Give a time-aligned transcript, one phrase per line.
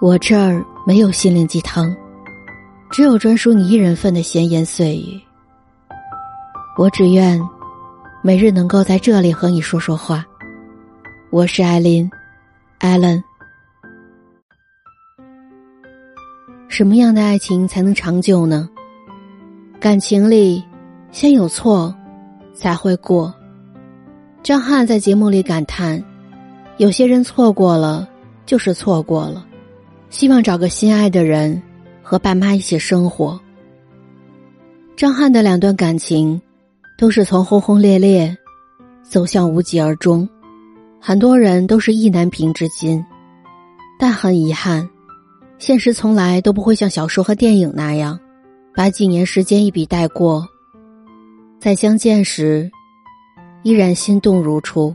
[0.00, 1.92] 我这儿没有心灵鸡汤，
[2.88, 5.20] 只有专属你一人份的闲言碎语。
[6.76, 7.40] 我只愿
[8.22, 10.24] 每日能够在这里和你说说话。
[11.30, 12.08] 我是艾琳，
[12.78, 13.20] 艾伦。
[16.68, 18.68] 什么样的爱情才能长久呢？
[19.80, 20.62] 感情里，
[21.10, 21.92] 先有错，
[22.54, 23.34] 才会过。
[24.44, 26.00] 张翰在节目里感叹
[26.78, 28.08] ：“有些人错过了，
[28.46, 29.44] 就是错过了。”
[30.10, 31.62] 希望找个心爱的人，
[32.02, 33.38] 和爸妈一起生活。
[34.96, 36.40] 张翰的两段感情，
[36.98, 38.36] 都是从轰轰烈烈
[39.02, 40.28] 走向无疾而终，
[40.98, 43.04] 很多人都是意难平至今。
[44.00, 44.88] 但很遗憾，
[45.58, 48.18] 现实从来都不会像小说和电影那样，
[48.74, 50.48] 把几年时间一笔带过。
[51.60, 52.70] 再相见时，
[53.62, 54.94] 依然心动如初。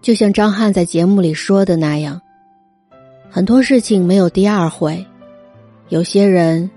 [0.00, 2.20] 就像张翰在节目里说的那样。
[3.34, 5.02] 很多事情没有第二回，
[5.88, 6.70] 有些人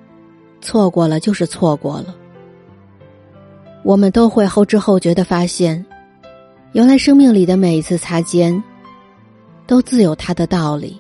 [0.62, 2.16] 错过了就是错过了。
[3.84, 5.86] 我们都会后知后觉的发现，
[6.72, 8.64] 原来生命里的每一次擦肩，
[9.68, 10.98] 都自有它的道理。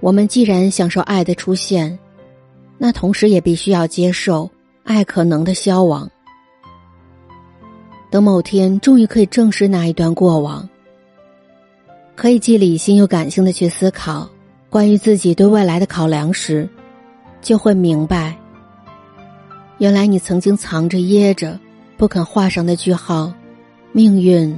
[0.00, 1.98] 我们既然享受爱的出现，
[2.78, 4.50] 那同时也必须要接受
[4.82, 6.10] 爱可能的消亡。
[8.08, 10.66] 等某天终于可以正视那一段过往。
[12.22, 14.30] 可以既理性又感性的去思考
[14.70, 16.68] 关于自己对未来的考量时，
[17.40, 18.38] 就会明白，
[19.78, 21.58] 原来你曾经藏着掖着
[21.96, 23.32] 不肯画上的句号，
[23.90, 24.56] 命运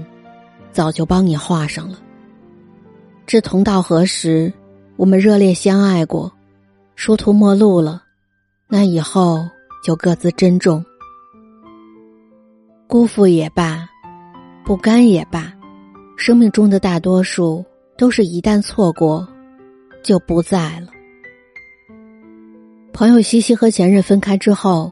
[0.73, 1.99] 早就帮你画上了。
[3.27, 4.53] 志同道合时，
[4.97, 6.31] 我们热烈相爱过；
[6.97, 8.03] 殊途末路了，
[8.69, 9.43] 那以后
[9.83, 10.85] 就各自珍重。
[12.87, 13.89] 辜负也罢，
[14.67, 15.54] 不甘也罢。
[16.17, 17.65] 生命中的大多数
[17.97, 19.27] 都是一旦错过，
[20.03, 20.89] 就不在了。
[22.93, 24.91] 朋友西西和前任分开之后，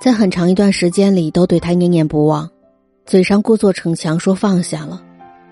[0.00, 2.48] 在很长一段时间里都对他念念不忘，
[3.04, 5.02] 嘴上故作逞强说放下了，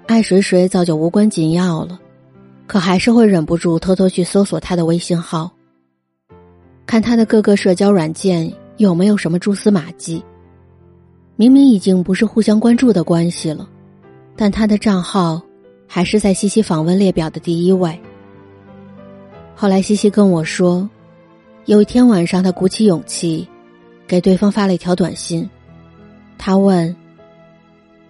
[0.07, 1.99] 爱谁谁早就无关紧要了，
[2.69, 5.51] 可还是会忍不住偷偷去搜索他的微信号，
[6.87, 10.25] 看他的各个社交软件有没有什么蛛丝马迹。
[11.37, 13.69] 明明已经不是互相关注的关系了。
[14.37, 15.41] 但他的账号
[15.87, 17.99] 还是在西西访问列表的第一位。
[19.55, 20.89] 后来西西跟我说，
[21.67, 23.49] 有一天晚上，他鼓起勇气
[24.07, 25.49] 给对方发了一条短信。
[26.37, 26.95] 他问：“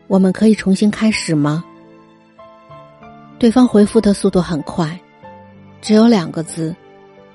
[0.09, 1.63] 我们可以重新开始吗？”
[3.39, 4.99] 对方回复的速度很快，
[5.83, 6.75] 只有两个字：“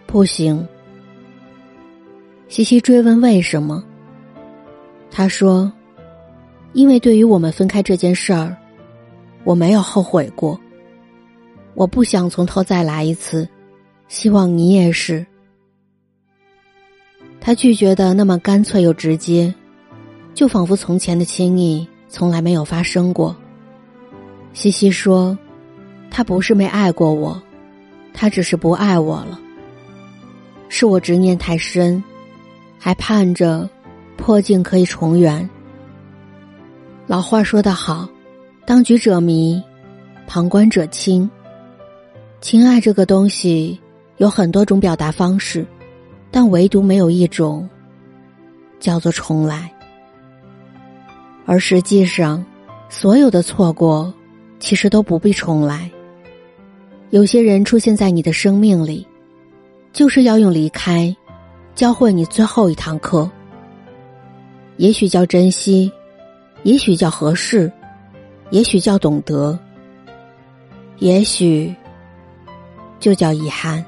[0.07, 0.67] 不行。”
[2.49, 3.83] 西西追问为什么，
[5.11, 5.71] 他说
[6.73, 8.57] ：“因为对于我们分开这件事儿。”
[9.49, 10.59] 我没有后悔过，
[11.73, 13.49] 我不想从头再来一次，
[14.07, 15.25] 希望你也是。
[17.41, 19.51] 他拒绝的那么干脆又直接，
[20.35, 23.35] 就仿佛从前的亲密从来没有发生过。
[24.53, 25.35] 西西说
[26.11, 27.41] ：“他不是没爱过我，
[28.13, 29.39] 他只是不爱我了。
[30.67, 32.03] 是我执念太深，
[32.77, 33.67] 还盼着
[34.15, 35.49] 破镜可以重圆。”
[37.07, 38.07] 老话说得好。
[38.69, 39.59] 当局者迷，
[40.27, 41.27] 旁观者清。
[42.39, 43.79] 情爱这个东西
[44.17, 45.65] 有很多种表达方式，
[46.29, 47.67] 但唯独没有一种
[48.79, 49.73] 叫做重来。
[51.47, 52.45] 而实际上，
[52.89, 54.13] 所有的错过
[54.59, 55.89] 其实都不必重来。
[57.09, 59.07] 有些人出现在你的生命里，
[59.91, 61.17] 就是要用离开
[61.73, 63.27] 教会你最后一堂课。
[64.77, 65.91] 也许叫珍惜，
[66.61, 67.71] 也许叫合适。
[68.51, 69.57] 也许叫懂得，
[70.97, 71.73] 也许
[72.99, 73.83] 就叫遗憾。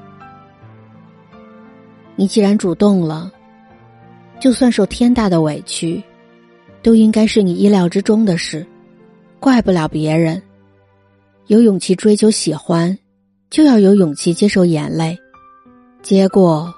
[2.14, 3.30] 你既然主动了，
[4.38, 6.02] 就算受天大的委屈，
[6.82, 8.64] 都应该是你意料之中的事，
[9.40, 10.40] 怪不了别人。
[11.48, 12.96] 有勇气追求喜欢，
[13.50, 15.18] 就要有勇气接受眼泪，
[16.02, 16.72] 结果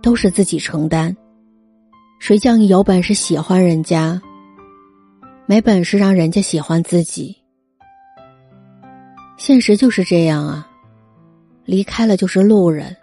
[0.00, 1.14] 都是自己承担。
[2.20, 4.22] 谁叫你有本事喜欢人家？
[5.46, 7.36] 没本事让人家喜欢自己，
[9.36, 10.66] 现实就是这样啊！
[11.66, 12.96] 离开了就是路人，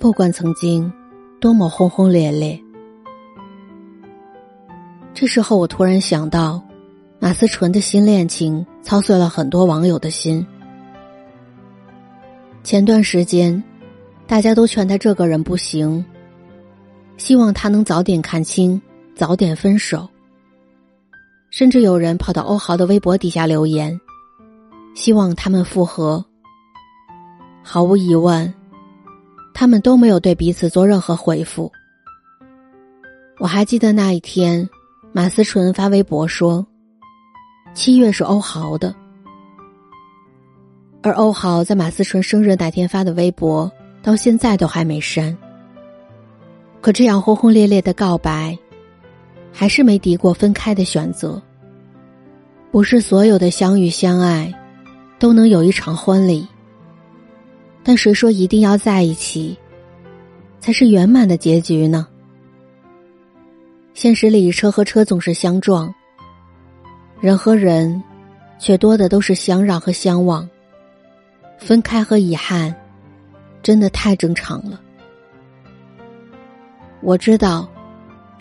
[0.00, 0.92] 不管曾经
[1.40, 2.60] 多么轰轰烈烈。
[5.14, 6.60] 这时候，我突然想到，
[7.20, 10.44] 马思纯的新恋情操碎了很多网友的心。
[12.64, 13.62] 前段时间，
[14.26, 16.04] 大家都劝他这个人不行，
[17.16, 18.82] 希望他能早点看清，
[19.14, 20.08] 早点分手。
[21.52, 24.00] 甚至有人跑到欧豪的微博底下留言，
[24.94, 26.24] 希望他们复合。
[27.62, 28.52] 毫无疑问，
[29.52, 31.70] 他们都没有对彼此做任何回复。
[33.38, 34.66] 我还记得那一天，
[35.12, 36.66] 马思纯发微博说
[37.74, 38.94] ：“七月是欧豪的。”
[41.04, 43.70] 而欧豪在马思纯生日那天发的微博，
[44.02, 45.36] 到现在都还没删。
[46.80, 48.58] 可这样轰轰烈烈的告白，
[49.52, 51.40] 还是没敌过分开的选择。
[52.70, 54.52] 不是所有的相遇相爱，
[55.18, 56.48] 都能有一场婚礼。
[57.82, 59.56] 但谁说一定要在一起，
[60.58, 62.06] 才是圆满的结局呢？
[63.92, 65.92] 现实里，车和车总是相撞，
[67.20, 68.02] 人和人，
[68.58, 70.48] 却多的都是相让和相忘。
[71.58, 72.74] 分开和遗憾，
[73.62, 74.80] 真的太正常了。
[77.02, 77.68] 我知道，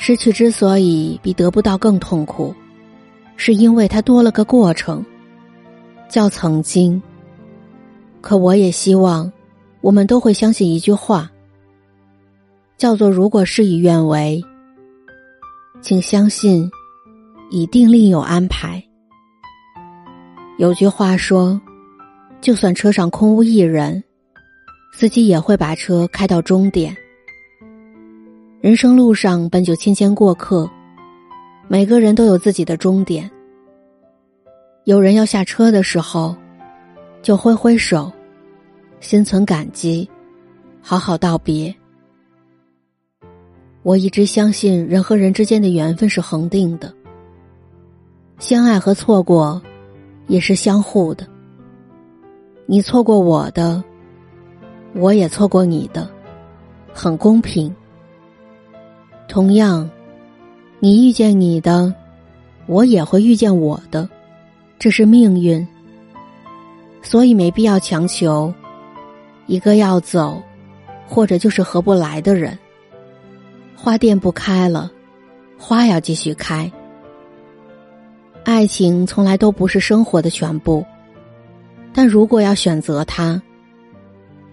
[0.04, 2.56] 失去之所以比得不到更痛苦，
[3.38, 5.06] 是因为它多了个过程，
[6.10, 7.00] 叫曾经。
[8.20, 9.32] 可我也希望，
[9.80, 11.30] 我们都会相信一句话，
[12.80, 14.44] 叫做“如果事与愿违，
[15.82, 16.68] 请相信，
[17.52, 18.84] 一定另有安排。”
[20.58, 21.62] 有句话说。
[22.42, 24.04] 就算车上空无一人，
[24.92, 26.98] 司机也会把车开到终点。
[28.62, 30.70] 人生路上本就千千过客，
[31.68, 33.28] 每个人都有自己的终点。
[34.84, 36.36] 有人要下车的时候，
[37.24, 38.12] 就挥挥手，
[39.00, 40.08] 心存感激，
[40.80, 41.74] 好好道别。
[43.82, 46.94] 我一直相信人和人之间的缘分是恒定的，
[48.38, 49.60] 相爱和错过，
[50.28, 51.26] 也是相互的。
[52.68, 53.84] 你错过我的，
[54.94, 56.08] 我也错过你的，
[56.94, 57.76] 很公平。
[59.32, 59.90] 同样，
[60.82, 61.96] 你遇见你的，
[62.66, 64.10] 我也会遇见我的，
[64.78, 65.66] 这是命运。
[67.02, 68.54] 所以没必要强求
[69.48, 70.44] 一个要走，
[71.08, 72.60] 或者就是合不来的人。
[73.74, 74.92] 花店不开了，
[75.58, 76.70] 花要继续开。
[78.44, 80.86] 爱情从来都不是生活的全部。
[81.94, 83.42] 但如果要选择它，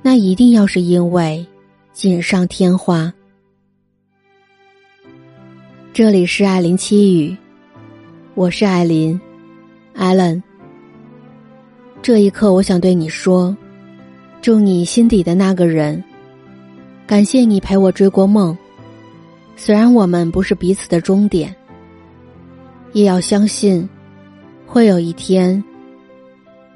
[0.02, 1.44] 那一定要是因为
[1.92, 3.12] 锦上添花。
[5.98, 7.36] 这里是艾琳七语，
[8.36, 9.20] 我是艾琳，
[9.96, 10.40] 艾伦。
[12.00, 13.56] 这一刻，我想对你说：
[14.40, 16.00] 祝你心底的那个人，
[17.04, 18.56] 感谢你陪我追过梦。
[19.56, 21.52] 虽然我们不是彼此的终点，
[22.92, 23.88] 也要相信，
[24.68, 25.60] 会有一天。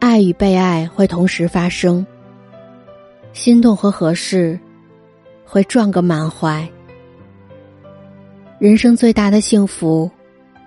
[0.01, 2.05] 爱与被爱会同时发生，
[3.33, 4.59] 心动和合适
[5.45, 6.69] 会撞个满怀。
[8.63, 10.09] 人生最大的幸福，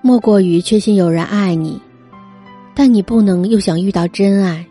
[0.02, 1.82] 莫过于确信有人爱你，
[2.74, 4.66] 但你不能又想遇到真爱，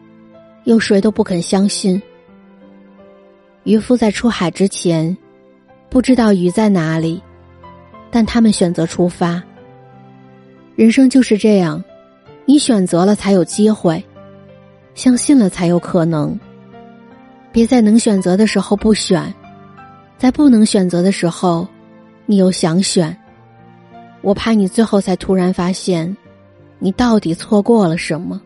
[0.65, 2.03] 又谁都不肯相信。
[3.63, 5.17] 渔夫在出海之前，
[5.89, 7.23] 不知道鱼在哪里，
[8.11, 9.43] 但他们选择出发。
[10.77, 11.83] 人生就是这样，
[12.45, 14.05] 你选择了才有机会。
[14.95, 16.39] 相信了才有可能。
[17.51, 19.35] 别在能选择的时候不选，
[20.19, 21.67] 在不能选择的时候，
[22.27, 23.17] 你又想选。
[24.23, 26.17] 我怕你最后才突然发现，
[26.79, 28.41] 你到底错过了什么。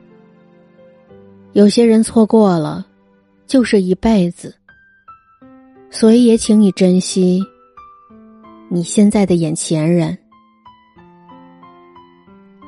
[1.53, 2.87] 有些人错过了，
[3.47, 4.55] 就是一辈子。
[5.91, 7.43] 所以也请你珍惜
[8.69, 10.17] 你现在的眼前人。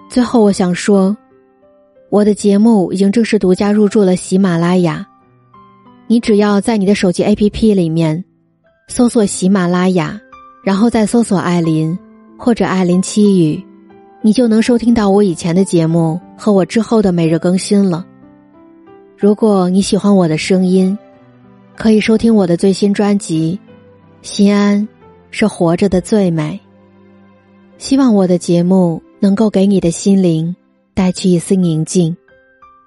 [0.08, 1.16] 最后，我想说。
[2.08, 5.06] 我的节目已经正式独家入驻了喜马拉雅，
[6.08, 8.24] 你只要在你的手机 APP 里面
[8.88, 10.20] 搜索喜马拉雅，
[10.62, 11.98] 然后再搜索艾琳
[12.38, 13.64] 或者艾琳七语，
[14.22, 18.06] 你就能收听到我以前的节目和我之后的每日更新了。
[19.16, 20.96] 如果你喜欢我的声音，
[21.76, 23.58] 可以收听我的最新专辑
[24.26, 24.86] 《心安
[25.30, 26.60] 是活着的最美》。
[27.78, 30.54] 希望我的节目能够给你的心灵。
[30.92, 32.14] 带去一丝宁静，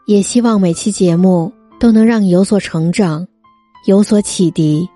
[0.05, 3.25] 也希望每期节目都能让你有所成长，
[3.87, 4.87] 有所启迪。